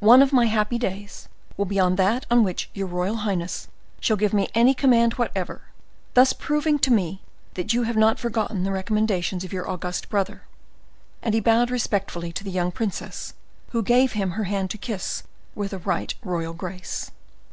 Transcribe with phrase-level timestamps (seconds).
[0.00, 3.68] One of my happy days will be on that on which your royal highness
[4.00, 5.62] shall give me any command whatever,
[6.14, 7.22] thus proving to me
[7.54, 10.42] that you have not forgotten the recommendations of your august brother."
[11.22, 13.34] And he bowed respectfully to the young princess,
[13.70, 15.22] who gave him her hand to kiss
[15.54, 17.12] with a right royal grace.